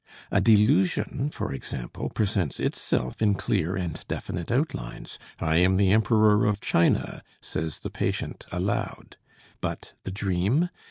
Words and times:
A 0.31 0.41
delusion, 0.41 1.29
for 1.31 1.53
example, 1.53 2.09
presents 2.09 2.59
itself 2.59 3.21
in 3.21 3.35
clear 3.35 3.75
and 3.75 4.03
definite 4.07 4.51
outlines. 4.51 5.19
"I 5.39 5.57
am 5.57 5.77
the 5.77 5.91
Emperor 5.91 6.47
of 6.47 6.59
China," 6.59 7.21
says 7.39 7.81
the 7.81 7.91
patient 7.91 8.47
aloud. 8.51 9.17
But 9.61 9.93
the 10.03 10.09
dream? 10.09 10.69